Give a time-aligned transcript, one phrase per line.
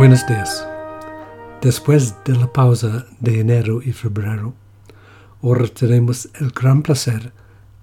[0.00, 0.66] Buenos días.
[1.60, 4.54] Después de la pausa de enero y febrero,
[5.42, 7.34] ahora tenemos el gran placer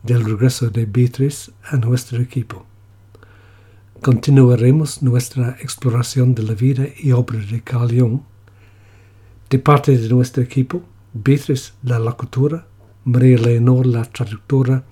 [0.02, 2.66] del regreso de Beatrice a nuestro equipo.
[4.02, 8.22] Continuaremos nuestra exploración de la vida y obra de Carl Jung.
[9.52, 10.82] De parte de nuestro equipo,
[11.14, 12.66] Beatrice, la locutora,
[13.04, 14.86] María Leonor, la traductora,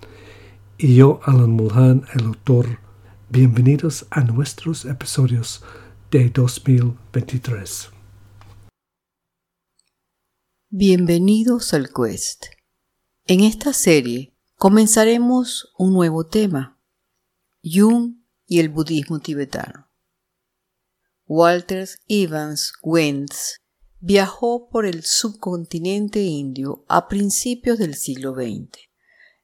[0.78, 2.78] y yo, Alan Mulhan, el autor.
[3.32, 5.64] Bienvenidos a nuestros episodios
[6.12, 7.90] de 2023.
[10.70, 12.46] Bienvenidos al Quest.
[13.26, 16.80] En esta serie comenzaremos un nuevo tema,
[17.64, 19.90] Jung y el budismo tibetano.
[21.26, 23.62] Walter Evans Wentz
[24.00, 28.78] viajó por el subcontinente indio a principios del siglo XX.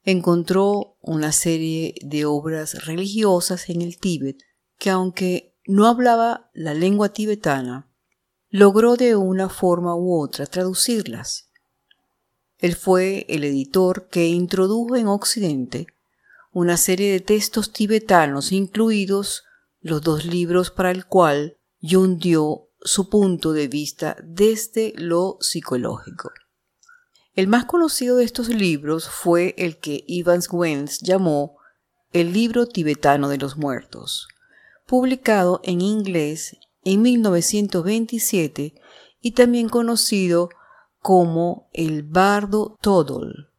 [0.03, 4.37] Encontró una serie de obras religiosas en el Tíbet
[4.77, 7.87] que aunque no hablaba la lengua tibetana,
[8.49, 11.49] logró de una forma u otra traducirlas.
[12.57, 15.87] Él fue el editor que introdujo en Occidente
[16.51, 19.43] una serie de textos tibetanos, incluidos
[19.79, 26.31] los dos libros para el cual Jung dio su punto de vista desde lo psicológico.
[27.33, 31.57] El más conocido de estos libros fue el que Evans Wentz llamó
[32.11, 34.27] el libro tibetano de los muertos,
[34.91, 38.73] publicado en inglés en 1927
[39.21, 40.49] y también conocido
[40.99, 43.53] como el Bardo Todol.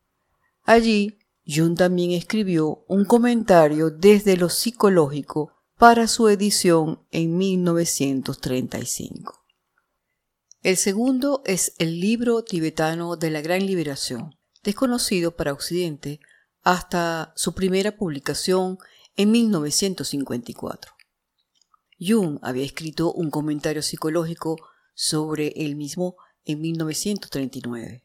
[0.64, 1.16] Allí,
[1.46, 9.42] Jung también escribió un comentario desde lo psicológico para su edición en 1935.
[10.62, 16.20] El segundo es el libro tibetano de la Gran Liberación, desconocido para Occidente
[16.62, 18.76] hasta su primera publicación
[19.16, 20.91] en 1954.
[22.04, 24.56] Jung había escrito un comentario psicológico
[24.94, 28.02] sobre él mismo en 1939.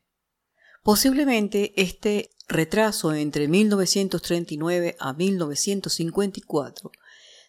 [0.84, 6.92] Posiblemente este retraso entre 1939 a 1954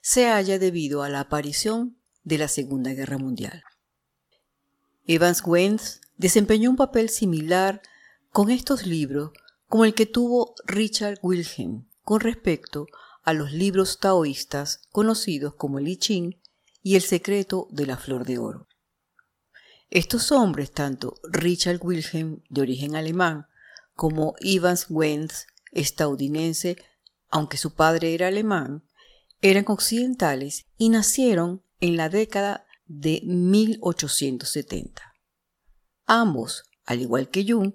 [0.01, 3.63] se haya debido a la aparición de la Segunda Guerra Mundial.
[5.07, 7.81] Evans Wentz desempeñó un papel similar
[8.31, 9.33] con estos libros
[9.69, 15.89] como el que tuvo Richard Wilhelm con respecto a los libros taoístas conocidos como el
[15.89, 16.41] I Ching
[16.83, 18.69] y el secreto de la flor de oro.
[19.91, 23.47] Estos hombres, tanto Richard Wilhelm, de origen alemán,
[23.95, 26.77] como Evans Wentz, estadounidense,
[27.31, 28.85] aunque su padre era alemán,
[29.41, 35.15] eran occidentales y nacieron en la década de 1870.
[36.07, 37.75] Ambos, al igual que Jung,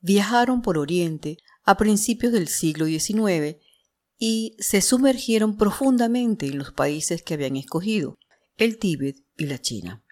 [0.00, 3.56] viajaron por Oriente a principios del siglo XIX
[4.24, 8.20] y se sumergieron profundamente en los países que habían escogido,
[8.56, 10.04] el Tíbet y la China.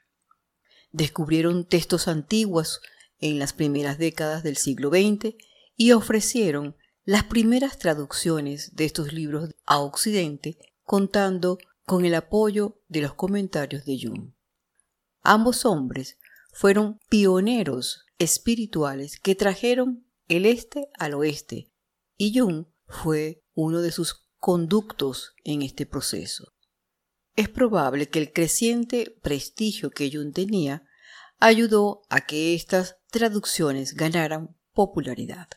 [0.90, 2.80] Descubrieron textos antiguos
[3.20, 5.36] en las primeras décadas del siglo XX
[5.76, 13.02] y ofrecieron las primeras traducciones de estos libros a Occidente, contando con el apoyo de
[13.02, 14.32] los comentarios de Jung.
[15.22, 16.18] Ambos hombres
[16.52, 21.70] fueron pioneros espirituales que trajeron el este al oeste,
[22.16, 26.52] y Jung fue uno de sus conductos en este proceso.
[27.36, 30.84] Es probable que el creciente prestigio que Jung tenía
[31.38, 35.48] ayudó a que estas traducciones ganaran popularidad.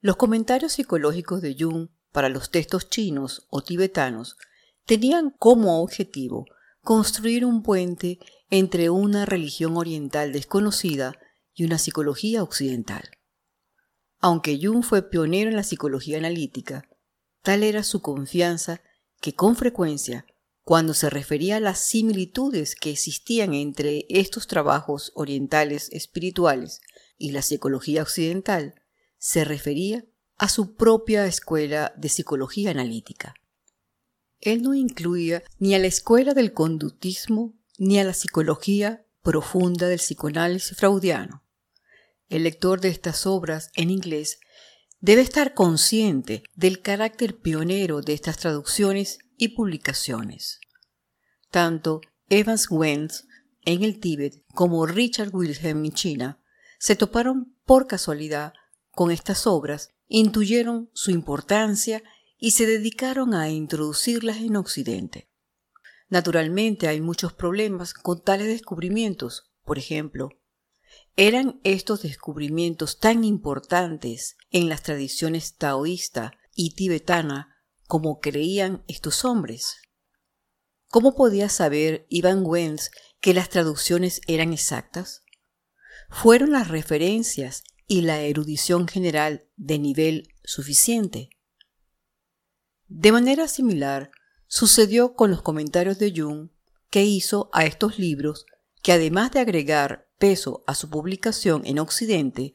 [0.00, 4.36] Los comentarios psicológicos de Jung para los textos chinos o tibetanos
[4.84, 6.46] tenían como objetivo
[6.82, 8.18] construir un puente
[8.50, 11.18] entre una religión oriental desconocida
[11.54, 13.10] y una psicología occidental.
[14.18, 16.88] Aunque Jung fue pionero en la psicología analítica,
[17.42, 18.80] Tal era su confianza
[19.20, 20.26] que con frecuencia,
[20.64, 26.80] cuando se refería a las similitudes que existían entre estos trabajos orientales espirituales
[27.18, 28.74] y la psicología occidental,
[29.18, 30.04] se refería
[30.38, 33.34] a su propia escuela de psicología analítica.
[34.40, 39.98] Él no incluía ni a la escuela del conductismo ni a la psicología profunda del
[39.98, 41.44] psicoanálisis freudiano.
[42.28, 44.40] El lector de estas obras en inglés
[45.02, 50.60] debe estar consciente del carácter pionero de estas traducciones y publicaciones.
[51.50, 53.26] Tanto Evans Wentz
[53.62, 56.42] en el Tíbet como Richard Wilhelm en China
[56.78, 58.54] se toparon por casualidad
[58.92, 62.04] con estas obras, intuyeron su importancia
[62.38, 65.28] y se dedicaron a introducirlas en Occidente.
[66.10, 70.30] Naturalmente hay muchos problemas con tales descubrimientos, por ejemplo,
[71.16, 77.54] ¿Eran estos descubrimientos tan importantes en las tradiciones taoísta y tibetana
[77.86, 79.76] como creían estos hombres?
[80.88, 85.22] ¿Cómo podía saber Ivan Wenz que las traducciones eran exactas?
[86.08, 91.28] ¿Fueron las referencias y la erudición general de nivel suficiente?
[92.88, 94.10] De manera similar,
[94.46, 96.50] sucedió con los comentarios de Jung
[96.88, 98.46] que hizo a estos libros
[98.82, 102.52] que además de agregar peso a su publicación en Occidente,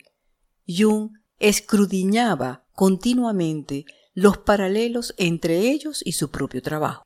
[0.65, 3.83] Jung escrudiñaba continuamente
[4.13, 7.03] los paralelos entre ellos y su propio trabajo.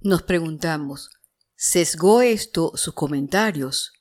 [0.00, 1.10] Nos preguntamos,
[1.56, 3.92] ¿sesgó esto sus comentarios?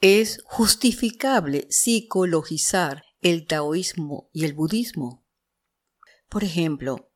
[0.00, 5.26] ¿Es justificable psicologizar el taoísmo y el budismo?
[6.28, 7.10] Por ejemplo,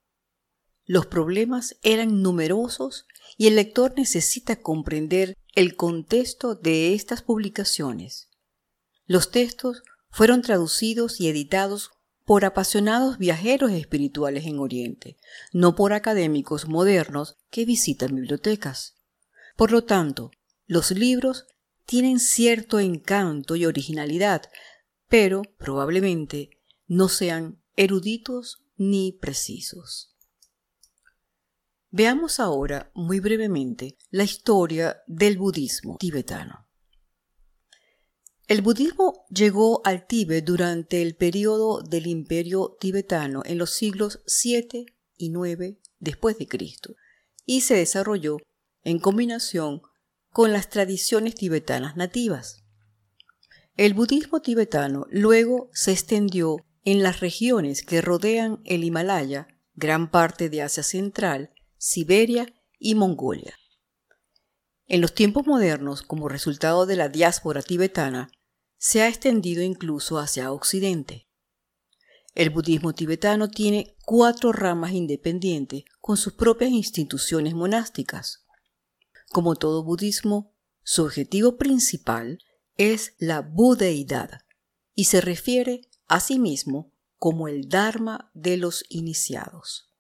[0.87, 3.07] los problemas eran numerosos
[3.37, 8.29] y el lector necesita comprender el contexto de estas publicaciones.
[9.05, 11.91] Los textos fueron traducidos y editados
[12.25, 15.17] por apasionados viajeros espirituales en Oriente,
[15.53, 18.97] no por académicos modernos que visitan bibliotecas.
[19.57, 20.31] Por lo tanto,
[20.67, 21.47] los libros
[21.85, 24.43] tienen cierto encanto y originalidad,
[25.09, 26.51] pero probablemente
[26.87, 30.16] no sean eruditos ni precisos.
[31.99, 36.69] Veamos ahora muy brevemente la historia del budismo tibetano.
[38.47, 44.85] El budismo llegó al Tíbet durante el periodo del imperio tibetano en los siglos 7
[45.17, 46.97] y 9 después de Cristo
[47.47, 48.37] y se desarrolló
[48.83, 49.81] en combinación
[50.35, 52.63] con las tradiciones tibetanas nativas.
[53.75, 60.51] El budismo tibetano luego se extendió en las regiones que rodean el Himalaya, gran parte
[60.51, 61.55] de Asia Central,
[61.89, 63.55] Siberia y Mongolia.
[64.89, 68.29] En los tiempos modernos, como resultado de la diáspora tibetana,
[68.77, 71.29] se ha extendido incluso hacia Occidente.
[72.35, 78.45] El budismo tibetano tiene cuatro ramas independientes con sus propias instituciones monásticas.
[79.31, 82.41] Como todo budismo, su objetivo principal
[82.77, 84.41] es la budeidad
[84.97, 89.95] y se refiere a sí mismo como el Dharma de los iniciados.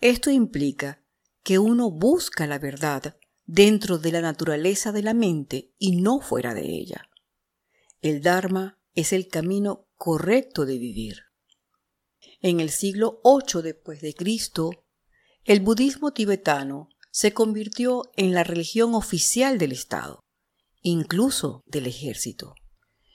[0.00, 1.04] Esto implica
[1.50, 6.54] que uno busca la verdad dentro de la naturaleza de la mente y no fuera
[6.54, 7.10] de ella.
[8.00, 11.24] El Dharma es el camino correcto de vivir.
[12.40, 14.70] En el siglo VIII después de Cristo,
[15.42, 20.20] el budismo tibetano se convirtió en la religión oficial del Estado,
[20.82, 22.54] incluso del ejército.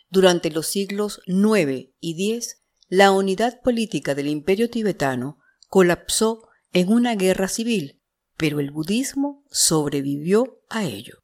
[0.09, 2.57] Durante los siglos IX y X,
[2.89, 5.39] la unidad política del imperio tibetano
[5.69, 7.94] colapsó en una guerra civil,
[8.37, 11.19] pero el budismo sobrevivió a ello.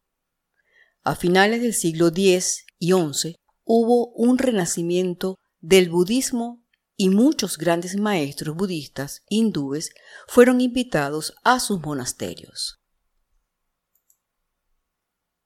[1.04, 6.64] A finales del siglo X y XI, hubo un renacimiento del budismo
[6.96, 9.92] y muchos grandes maestros budistas hindúes
[10.28, 12.82] fueron invitados a sus monasterios.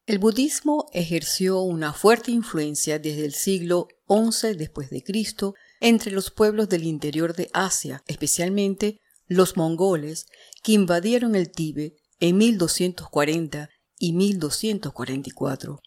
[0.06, 6.30] El budismo ejerció una fuerte influencia desde el siglo XI después de Cristo entre los
[6.30, 10.28] pueblos del interior de Asia, especialmente los mongoles
[10.64, 15.82] que invadieron el Tíbet en 1240 y 1244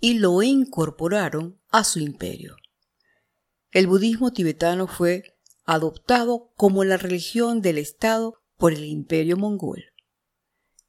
[0.00, 2.56] y lo incorporaron a su imperio.
[3.70, 9.84] El budismo tibetano fue adoptado como la religión del Estado por el imperio mongol.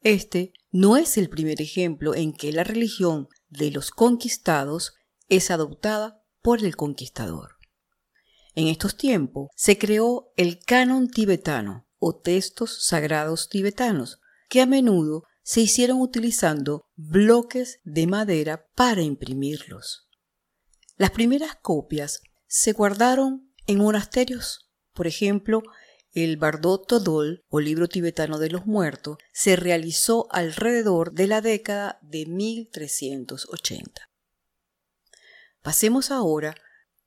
[0.01, 4.93] Este no es el primer ejemplo en que la religión de los conquistados
[5.27, 7.58] es adoptada por el conquistador.
[8.55, 15.23] En estos tiempos se creó el canon tibetano o textos sagrados tibetanos, que a menudo
[15.43, 20.07] se hicieron utilizando bloques de madera para imprimirlos.
[20.97, 24.71] Las primeras copias se guardaron en monasterios.
[24.93, 25.61] Por ejemplo,
[26.11, 31.99] el Bardot Todol, o libro tibetano de los muertos, se realizó alrededor de la década
[32.01, 34.09] de 1380.
[35.61, 36.55] Pasemos ahora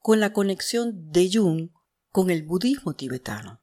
[0.03, 1.71] con la conexión de Jung
[2.11, 3.63] con el budismo tibetano.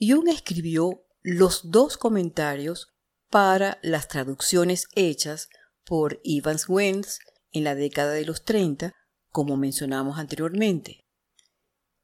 [0.00, 2.92] Jung escribió los dos comentarios
[3.30, 5.48] para las traducciones hechas
[5.84, 7.20] por Evans Wentz
[7.52, 8.94] en la década de los 30,
[9.30, 11.06] como mencionamos anteriormente.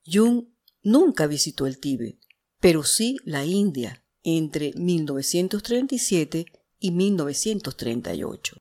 [0.07, 0.47] Jung
[0.83, 2.19] nunca visitó el Tíbet,
[2.61, 6.47] pero sí la India entre 1937
[6.79, 8.57] y 1938.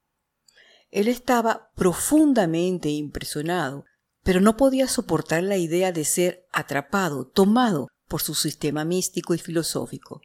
[0.92, 3.86] Él estaba profundamente impresionado,
[4.26, 9.38] pero no podía soportar la idea de ser atrapado, tomado por su sistema místico y
[9.38, 10.22] filosófico.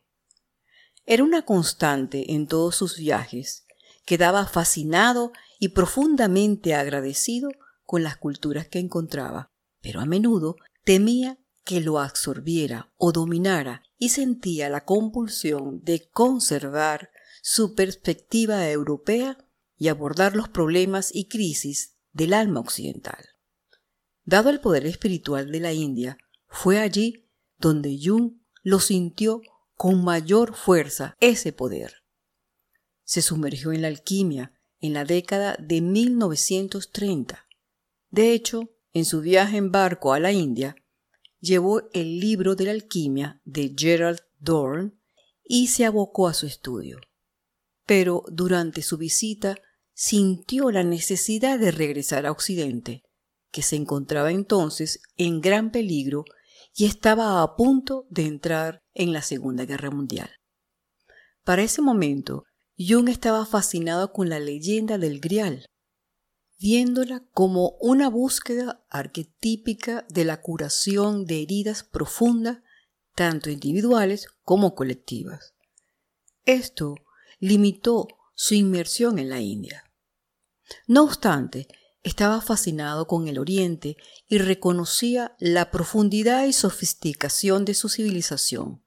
[1.04, 3.66] Era una constante en todos sus viajes.
[4.06, 7.50] Quedaba fascinado y profundamente agradecido
[7.84, 9.50] con las culturas que encontraba,
[9.82, 17.10] pero a menudo temía que lo absorbiera o dominara y sentía la compulsión de conservar
[17.42, 19.36] su perspectiva europea
[19.76, 23.29] y abordar los problemas y crisis del alma occidental.
[24.24, 29.40] Dado el poder espiritual de la India, fue allí donde Jung lo sintió
[29.74, 31.94] con mayor fuerza ese poder.
[33.04, 37.46] Se sumergió en la alquimia en la década de 1930.
[38.10, 40.74] De hecho, en su viaje en barco a la India,
[41.40, 44.98] llevó el libro de la alquimia de Gerald Dorn
[45.44, 47.00] y se abocó a su estudio.
[47.86, 49.56] Pero durante su visita
[49.92, 53.04] sintió la necesidad de regresar a Occidente,
[53.50, 56.24] que se encontraba entonces en gran peligro
[56.74, 60.30] y estaba a punto de entrar en la Segunda Guerra Mundial.
[61.44, 62.44] Para ese momento,
[62.78, 65.66] Jung estaba fascinado con la leyenda del Grial,
[66.58, 72.58] viéndola como una búsqueda arquetípica de la curación de heridas profundas,
[73.14, 75.54] tanto individuales como colectivas.
[76.44, 76.96] Esto
[77.38, 79.84] limitó su inmersión en la India.
[80.86, 81.66] No obstante,
[82.02, 88.82] estaba fascinado con el Oriente y reconocía la profundidad y sofisticación de su civilización.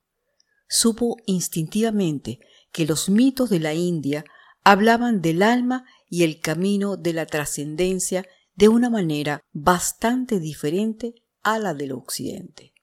[0.68, 2.40] Supo instintivamente
[2.72, 4.26] que los mitos de la India
[4.64, 11.60] hablaban del alma y el camino de la trascendencia de una manera bastante diferente a
[11.60, 12.74] la del Occidente.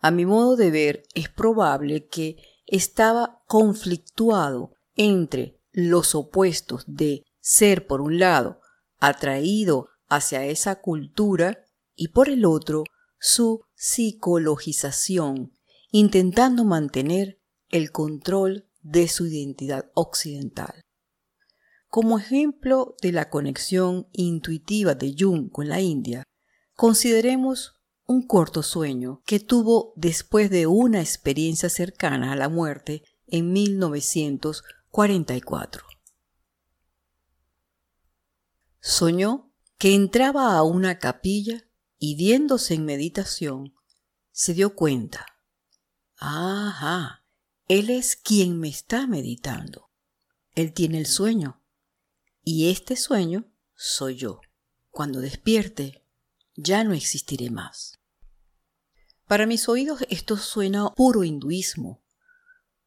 [0.00, 2.36] A mi modo de ver, es probable que
[2.66, 8.59] estaba conflictuado entre los opuestos de ser, por un lado,
[9.00, 11.64] atraído hacia esa cultura
[11.96, 12.84] y por el otro
[13.18, 15.54] su psicologización,
[15.90, 20.82] intentando mantener el control de su identidad occidental.
[21.88, 26.22] Como ejemplo de la conexión intuitiva de Jung con la India,
[26.74, 27.74] consideremos
[28.06, 35.84] un corto sueño que tuvo después de una experiencia cercana a la muerte en 1944.
[38.80, 41.64] Soñó que entraba a una capilla
[41.98, 43.74] y viéndose en meditación,
[44.32, 45.26] se dio cuenta.
[46.16, 47.24] Ajá,
[47.68, 49.90] él es quien me está meditando.
[50.54, 51.62] Él tiene el sueño.
[52.42, 54.40] Y este sueño soy yo.
[54.90, 56.04] Cuando despierte,
[56.56, 58.00] ya no existiré más.
[59.26, 62.02] Para mis oídos esto suena puro hinduismo.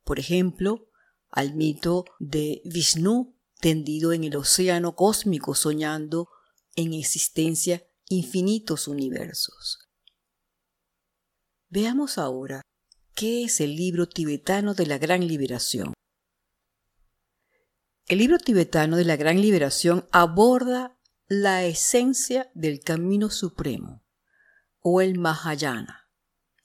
[0.03, 0.89] Por ejemplo,
[1.29, 3.32] al mito de Vishnu
[3.63, 6.27] tendido en el océano cósmico soñando
[6.75, 9.87] en existencia infinitos universos.
[11.69, 12.61] Veamos ahora
[13.15, 15.93] qué es el libro tibetano de la Gran Liberación.
[18.07, 24.03] El libro tibetano de la Gran Liberación aborda la esencia del camino supremo
[24.81, 26.09] o el Mahayana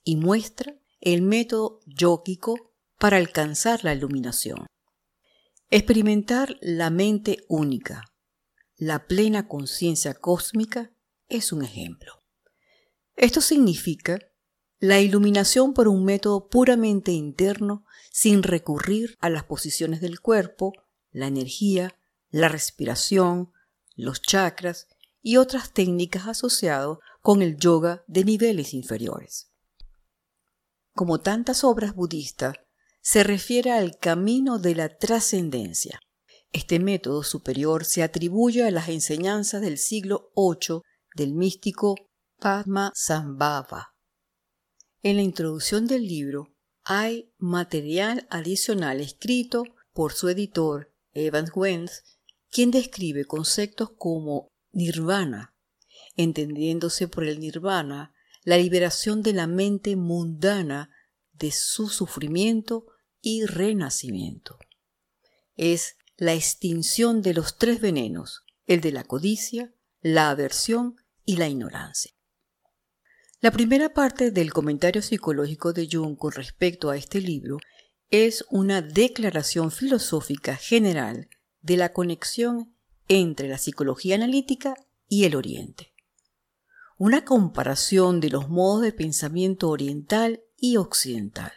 [0.03, 4.67] y muestra el método yógico para alcanzar la iluminación.
[5.71, 8.11] Experimentar la mente única,
[8.79, 10.93] la plena conciencia cósmica,
[11.29, 12.23] es un ejemplo.
[13.17, 14.19] Esto significa
[14.79, 20.73] la iluminación por un método puramente interno sin recurrir a las posiciones del cuerpo,
[21.11, 21.95] la energía,
[22.31, 23.53] la respiración,
[23.95, 24.89] los chakras
[25.21, 29.53] y otras técnicas asociadas con el yoga de niveles inferiores.
[30.95, 32.55] Como tantas obras budistas,
[33.11, 35.99] se refiere al camino de la trascendencia.
[36.53, 40.83] Este método superior se atribuye a las enseñanzas del siglo VIII
[41.17, 41.95] del místico
[42.39, 43.95] Padma Sambhava.
[45.03, 52.03] En la introducción del libro hay material adicional escrito por su editor Evans Wentz,
[52.51, 55.55] quien describe conceptos como nirvana,
[56.15, 58.13] entendiéndose por el nirvana
[58.43, 60.91] la liberación de la mente mundana
[61.33, 62.85] de su sufrimiento
[63.21, 64.59] y renacimiento.
[65.57, 71.49] Es la extinción de los tres venenos, el de la codicia, la aversión y la
[71.49, 72.13] ignorancia.
[73.41, 77.59] La primera parte del comentario psicológico de Jung con respecto a este libro
[78.11, 81.29] es una declaración filosófica general
[81.61, 82.75] de la conexión
[83.07, 84.75] entre la psicología analítica
[85.09, 85.95] y el Oriente.
[86.97, 91.53] Una comparación de los modos de pensamiento oriental y occidental.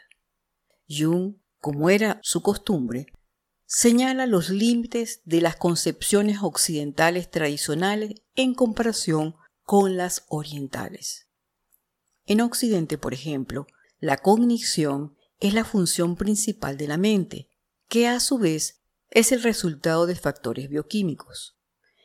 [0.88, 3.06] Jung como era su costumbre,
[3.66, 11.30] señala los límites de las concepciones occidentales tradicionales en comparación con las orientales.
[12.26, 13.68] En Occidente, por ejemplo,
[14.00, 17.48] la cognición es la función principal de la mente,
[17.88, 21.58] que a su vez es el resultado de factores bioquímicos.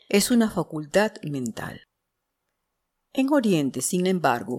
[0.09, 1.81] Es una facultad mental.
[3.13, 4.59] En Oriente, sin embargo,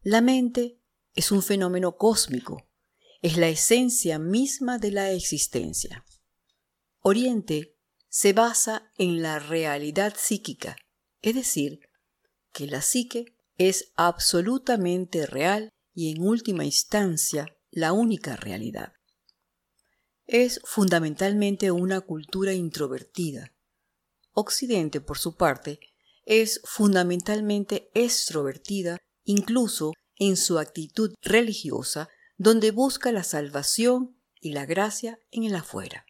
[0.00, 0.80] la mente
[1.14, 2.66] es un fenómeno cósmico
[3.22, 6.04] es la esencia misma de la existencia.
[7.00, 7.76] Oriente
[8.08, 10.76] se basa en la realidad psíquica,
[11.22, 11.80] es decir,
[12.52, 18.92] que la psique es absolutamente real y en última instancia la única realidad.
[20.26, 23.54] Es fundamentalmente una cultura introvertida.
[24.32, 25.80] Occidente, por su parte,
[26.24, 35.18] es fundamentalmente extrovertida, incluso en su actitud religiosa, donde busca la salvación y la gracia
[35.30, 36.06] en el afuera.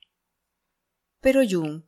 [1.20, 1.84] Pero Jung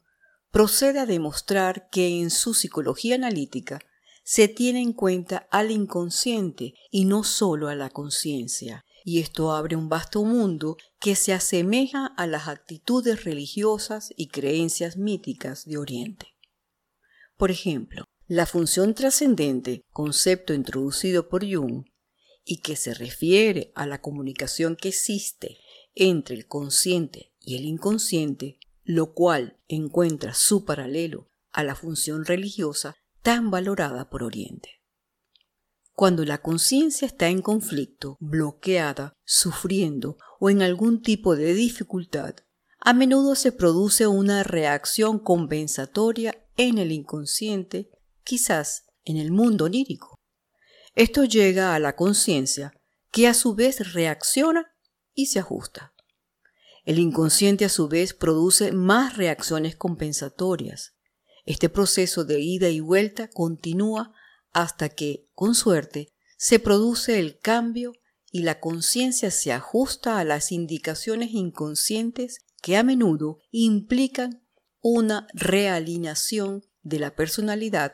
[0.50, 3.80] procede a demostrar que en su psicología analítica
[4.24, 9.74] se tiene en cuenta al inconsciente y no solo a la conciencia, y esto abre
[9.74, 16.34] un vasto mundo que se asemeja a las actitudes religiosas y creencias míticas de Oriente.
[17.38, 21.86] Por ejemplo, la función trascendente, concepto introducido por Jung,
[22.50, 25.58] y que se refiere a la comunicación que existe
[25.94, 32.96] entre el consciente y el inconsciente, lo cual encuentra su paralelo a la función religiosa
[33.22, 34.80] tan valorada por Oriente.
[35.92, 42.34] Cuando la conciencia está en conflicto, bloqueada, sufriendo o en algún tipo de dificultad,
[42.80, 47.90] a menudo se produce una reacción compensatoria en el inconsciente
[48.24, 50.17] quizás en el mundo onírico.
[50.98, 52.72] Esto llega a la conciencia,
[53.12, 54.74] que a su vez reacciona
[55.14, 55.94] y se ajusta.
[56.84, 60.96] El inconsciente a su vez produce más reacciones compensatorias.
[61.46, 64.12] Este proceso de ida y vuelta continúa
[64.50, 67.92] hasta que, con suerte, se produce el cambio
[68.32, 74.44] y la conciencia se ajusta a las indicaciones inconscientes que a menudo implican
[74.80, 77.92] una realineación de la personalidad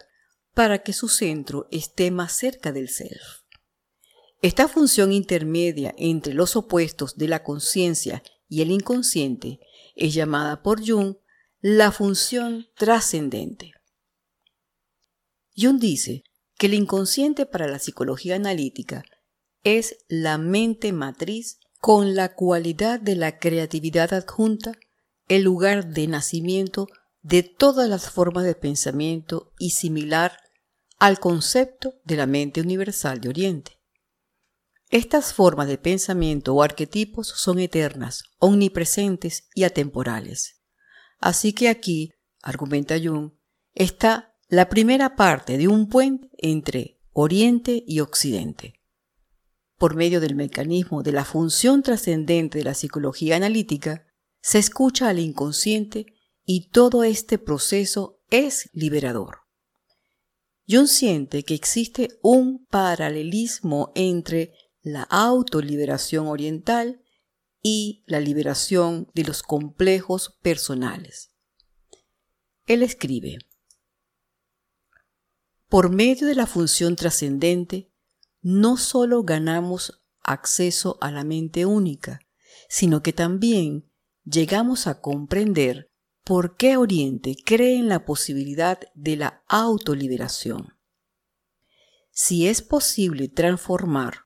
[0.54, 3.42] para que su centro esté más cerca del self.
[4.40, 9.58] Esta función intermedia entre los opuestos de la conciencia y el inconsciente
[9.97, 11.17] es llamada por Jung
[11.60, 13.73] la función trascendente.
[15.56, 16.25] Jung dice
[16.58, 19.04] que el inconsciente para la psicología analítica
[19.62, 24.73] es la mente matriz con la cualidad de la creatividad adjunta,
[25.28, 26.86] el lugar de nacimiento
[27.23, 30.44] de todas las formas de pensamiento y similar
[31.04, 33.73] al concepto de la mente universal de Oriente.
[34.88, 40.62] Estas formas de pensamiento o arquetipos son eternas, omnipresentes y atemporales.
[41.19, 43.32] Así que aquí, argumenta Jung,
[43.75, 48.80] está la primera parte de un puente entre Oriente y Occidente.
[49.76, 54.06] Por medio del mecanismo de la función trascendente de la psicología analítica,
[54.40, 56.06] se escucha al inconsciente
[56.47, 59.44] y todo este proceso es liberador.
[60.66, 67.02] Jung siente que existe un paralelismo entre la autoliberación oriental
[67.62, 71.32] y la liberación de los complejos personales.
[72.66, 73.38] Él escribe,
[75.68, 77.90] por medio de la función trascendente,
[78.40, 82.20] no solo ganamos acceso a la mente única,
[82.68, 83.90] sino que también
[84.24, 85.90] llegamos a comprender
[86.25, 90.73] ¿Por qué Oriente cree en la posibilidad de la autoliberación?
[92.13, 94.21] Si es posible transformar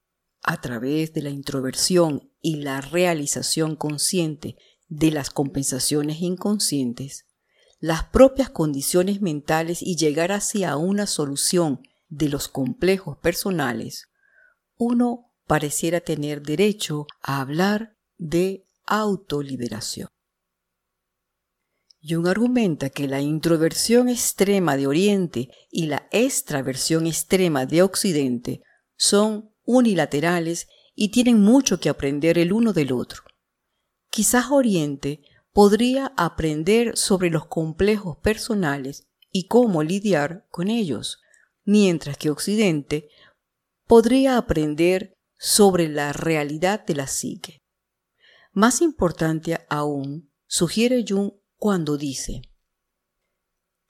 [0.44, 4.56] a través de la introversión y la realización consciente
[4.86, 7.26] de las compensaciones inconscientes,
[7.80, 14.08] las propias condiciones mentales y llegar hacia una solución de los complejos personales,
[14.76, 20.08] uno pareciera tener derecho a hablar de autoliberación.
[22.00, 28.62] Jung argumenta que la introversión extrema de Oriente y la extraversión extrema de Occidente
[28.96, 33.22] son unilaterales y tienen mucho que aprender el uno del otro.
[34.10, 41.20] Quizás Oriente podría aprender sobre los complejos personales y cómo lidiar con ellos,
[41.64, 43.08] mientras que Occidente
[43.86, 47.62] podría aprender sobre la realidad de la psique.
[48.52, 52.42] Más importante aún, sugiere Jung cuando dice,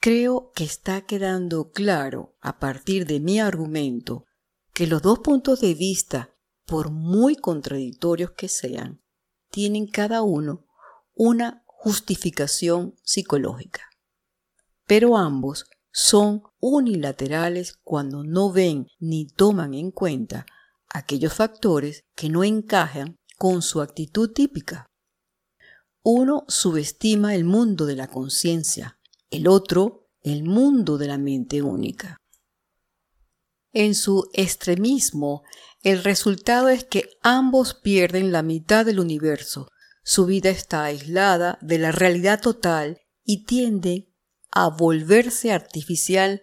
[0.00, 4.24] Creo que está quedando claro a partir de mi argumento
[4.72, 9.02] que los dos puntos de vista, por muy contradictorios que sean,
[9.50, 10.66] tienen cada uno
[11.14, 13.82] una justificación psicológica.
[14.86, 20.46] Pero ambos son unilaterales cuando no ven ni toman en cuenta
[20.88, 24.87] aquellos factores que no encajan con su actitud típica.
[26.10, 32.16] Uno subestima el mundo de la conciencia, el otro el mundo de la mente única.
[33.74, 35.42] En su extremismo,
[35.82, 39.68] el resultado es que ambos pierden la mitad del universo.
[40.02, 44.10] Su vida está aislada de la realidad total y tiende
[44.50, 46.40] a volverse artificial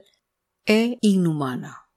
[0.67, 1.89] e inhumana.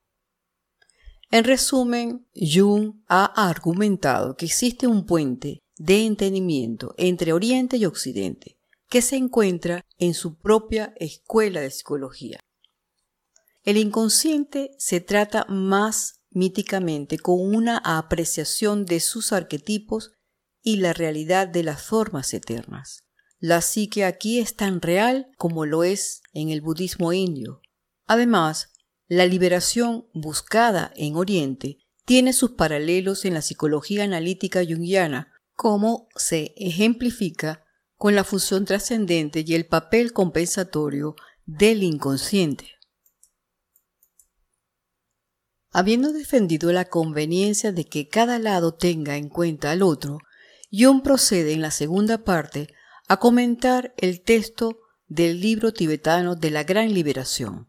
[1.31, 8.59] En resumen, Jung ha argumentado que existe un puente de entendimiento entre Oriente y Occidente,
[8.89, 12.41] que se encuentra en su propia escuela de psicología.
[13.65, 20.13] El inconsciente se trata más míticamente con una apreciación de sus arquetipos
[20.63, 23.05] y la realidad de las formas eternas.
[23.39, 27.61] La psique aquí es tan real como lo es en el budismo indio.
[28.07, 28.73] Además,
[29.07, 36.55] la liberación buscada en Oriente tiene sus paralelos en la psicología analítica junguiana, como se
[36.57, 37.65] ejemplifica
[37.97, 41.17] con la fusión trascendente y el papel compensatorio
[41.47, 42.77] del inconsciente.
[45.73, 50.19] Habiendo defendido la conveniencia de que cada lado tenga en cuenta al otro,
[50.71, 52.69] Jung procede en la segunda parte
[53.09, 57.69] a comentar el texto del libro tibetano de la Gran Liberación.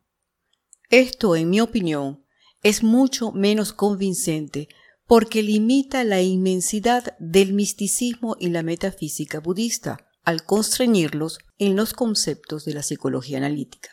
[0.92, 2.24] Esto, en mi opinión,
[2.62, 4.70] es mucho menos convincente
[5.10, 12.64] porque limita la inmensidad del misticismo y la metafísica budista al constreñirlos en los conceptos
[12.64, 13.90] de la psicología analítica.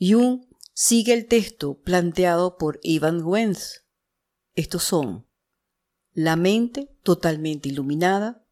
[0.00, 3.84] Jung sigue el texto planteado por Ivan Wenz.
[4.54, 5.28] Estos son
[6.14, 8.48] la mente totalmente iluminada,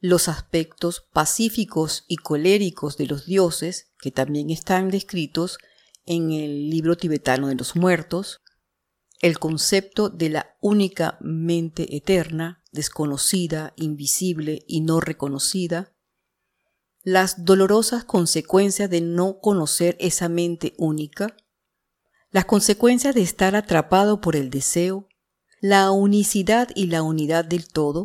[0.00, 5.58] los aspectos pacíficos y coléricos de los dioses, que también están descritos
[6.06, 8.40] en el libro tibetano de los muertos,
[9.20, 15.92] el concepto de la única mente eterna, desconocida, invisible y no reconocida,
[17.02, 21.36] las dolorosas consecuencias de no conocer esa mente única,
[22.30, 25.08] las consecuencias de estar atrapado por el deseo,
[25.60, 28.04] la unicidad y la unidad del todo,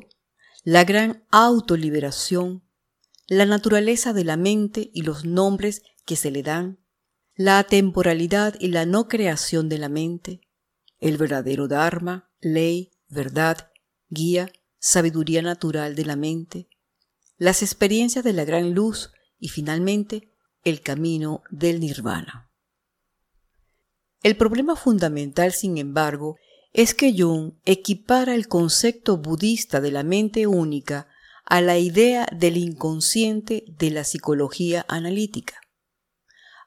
[0.63, 2.63] la gran autoliberación,
[3.27, 6.79] la naturaleza de la mente y los nombres que se le dan,
[7.35, 10.41] la temporalidad y la no creación de la mente,
[11.03, 13.71] el verdadero Dharma, ley, verdad,
[14.07, 16.69] guía, sabiduría natural de la mente,
[17.37, 20.31] las experiencias de la gran luz y finalmente
[20.63, 22.49] el camino del nirvana.
[24.21, 26.37] El problema fundamental, sin embargo,
[26.71, 31.09] es que Jung equipara el concepto budista de la mente única
[31.43, 35.59] a la idea del inconsciente de la psicología analítica.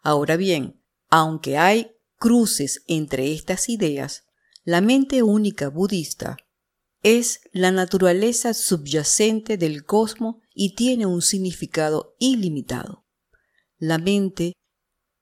[0.02, 4.25] Ahora bien, aunque hay cruces entre estas ideas,
[4.66, 6.36] la mente única budista
[7.00, 13.06] es la naturaleza subyacente del cosmos y tiene un significado ilimitado.
[13.78, 14.54] La mente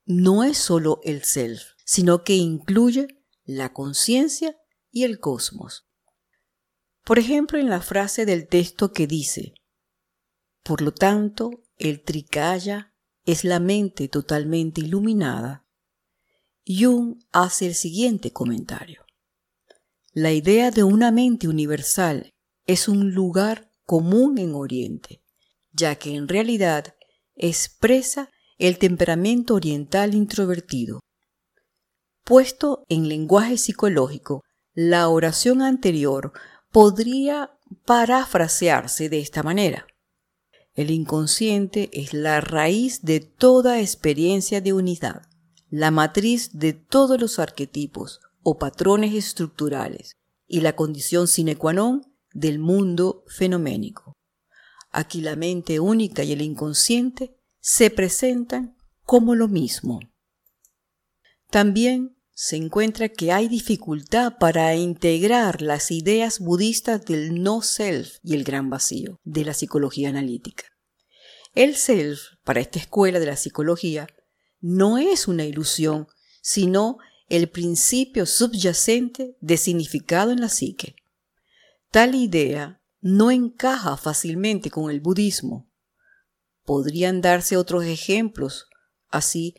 [0.07, 4.57] no es solo el self, sino que incluye la conciencia
[4.91, 5.87] y el cosmos.
[7.05, 9.53] Por ejemplo, en la frase del texto que dice,
[10.63, 12.95] por lo tanto, el Trikaya
[13.27, 15.67] es la mente totalmente iluminada,
[16.67, 19.04] Jung hace el siguiente comentario.
[20.17, 22.35] La idea de una mente universal
[22.67, 25.25] es un lugar común en Oriente,
[25.73, 26.95] ya que en realidad
[27.35, 31.01] expresa el temperamento oriental introvertido.
[32.23, 36.33] Puesto en lenguaje psicológico, la oración anterior
[36.71, 39.85] podría parafrasearse de esta manera.
[40.75, 45.23] El inconsciente es la raíz de toda experiencia de unidad,
[45.71, 50.13] la matriz de todos los arquetipos o patrones estructurales
[50.47, 52.03] y la condición sine qua non
[52.33, 54.13] del mundo fenoménico.
[54.91, 60.01] Aquí la mente única y el inconsciente se presentan como lo mismo.
[61.51, 68.35] También se encuentra que hay dificultad para integrar las ideas budistas del no self y
[68.35, 70.65] el gran vacío de la psicología analítica.
[71.55, 74.09] El self, para esta escuela de la psicología,
[74.61, 76.09] no es una ilusión,
[76.43, 80.97] sino el principio subyacente de significado en la psique.
[81.91, 85.71] Tal idea no encaja fácilmente con el budismo.
[86.65, 88.67] Podrían darse otros ejemplos,
[89.11, 89.55] así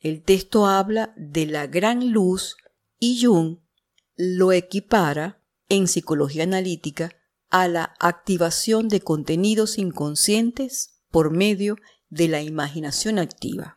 [0.00, 2.56] el texto habla de la gran luz
[2.98, 3.58] y Jung
[4.16, 7.12] lo equipara en psicología analítica
[7.50, 11.76] a la activación de contenidos inconscientes por medio
[12.10, 13.74] de la imaginación activa.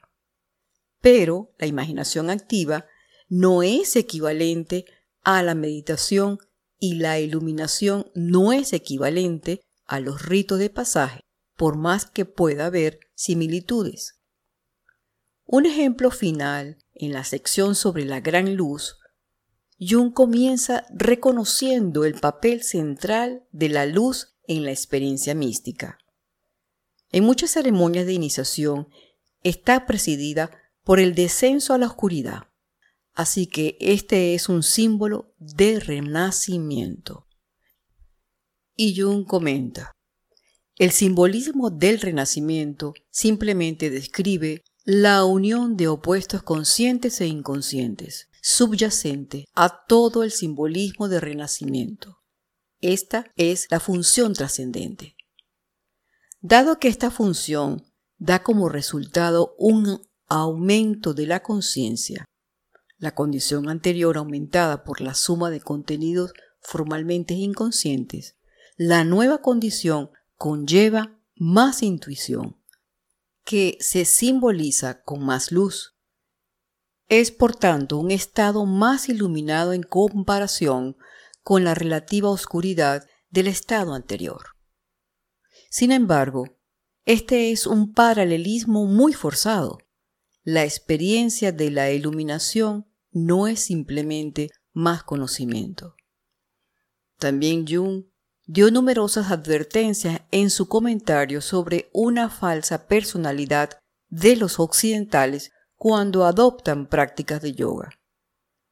[0.99, 2.86] Pero la imaginación activa
[3.31, 4.83] no es equivalente
[5.23, 6.37] a la meditación
[6.77, 11.21] y la iluminación no es equivalente a los ritos de pasaje,
[11.55, 14.19] por más que pueda haber similitudes.
[15.45, 18.97] Un ejemplo final en la sección sobre la gran luz,
[19.79, 25.97] Jung comienza reconociendo el papel central de la luz en la experiencia mística.
[27.13, 28.89] En muchas ceremonias de iniciación
[29.41, 30.51] está presidida
[30.83, 32.50] por el descenso a la oscuridad,
[33.13, 37.28] así que este es un símbolo de renacimiento.
[38.76, 39.91] Y Jung comenta,
[40.78, 49.86] el simbolismo del renacimiento simplemente describe la unión de opuestos conscientes e inconscientes, subyacente a
[49.86, 52.17] todo el simbolismo de renacimiento.
[52.80, 55.15] Esta es la función trascendente.
[56.39, 57.84] Dado que esta función
[58.17, 62.26] da como resultado un aumento de la conciencia,
[63.01, 68.37] la condición anterior aumentada por la suma de contenidos formalmente inconscientes,
[68.77, 72.61] la nueva condición conlleva más intuición,
[73.43, 75.97] que se simboliza con más luz.
[77.07, 80.95] Es por tanto un estado más iluminado en comparación
[81.41, 84.43] con la relativa oscuridad del estado anterior.
[85.71, 86.45] Sin embargo,
[87.05, 89.79] este es un paralelismo muy forzado.
[90.43, 95.95] La experiencia de la iluminación no es simplemente más conocimiento.
[97.17, 98.06] También Jung
[98.45, 103.78] dio numerosas advertencias en su comentario sobre una falsa personalidad
[104.10, 107.89] de los occidentales cuando adoptan prácticas de yoga.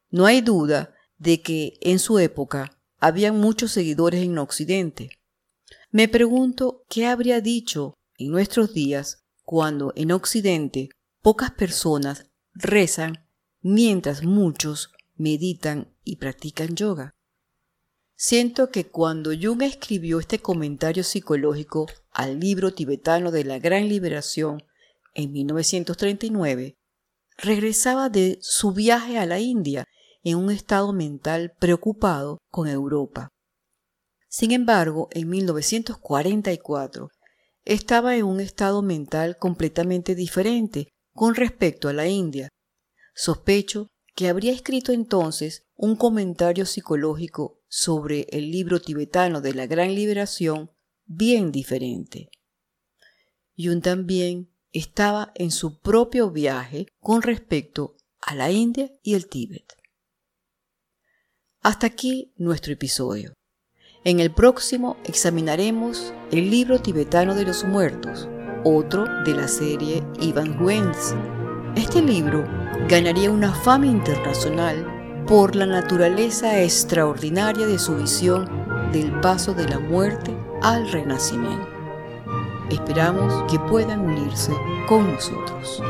[0.10, 5.10] No hay duda de que en su época habían muchos seguidores en Occidente.
[5.92, 10.90] Me pregunto qué habría dicho en nuestros días cuando en Occidente
[11.22, 13.29] pocas personas rezan
[13.62, 17.16] mientras muchos meditan y practican yoga.
[18.16, 24.64] Siento que cuando Jung escribió este comentario psicológico al libro tibetano de la Gran Liberación
[25.14, 26.78] en 1939,
[27.38, 29.86] regresaba de su viaje a la India
[30.24, 33.30] en un estado mental preocupado con Europa.
[34.28, 37.10] Sin embargo, en 1944
[37.66, 42.50] estaba en un estado mental completamente diferente con respecto a la India.
[43.14, 49.96] Sospecho que habría escrito entonces un comentario psicológico sobre el libro tibetano de la Gran
[49.96, 50.72] Liberación
[51.06, 52.30] bien diferente.
[53.56, 59.74] Yun también estaba en su propio viaje con respecto a la India y el Tíbet.
[61.62, 63.34] Hasta aquí nuestro episodio.
[64.06, 68.30] En el próximo examinaremos el libro tibetano de los muertos,
[68.64, 71.14] otro de la serie Ivan Wentz.
[71.80, 72.46] Este libro
[72.90, 74.86] ganaría una fama internacional
[75.26, 78.50] por la naturaleza extraordinaria de su visión
[78.92, 81.70] del paso de la muerte al renacimiento.
[82.70, 84.52] Esperamos que puedan unirse
[84.90, 85.82] con nosotros.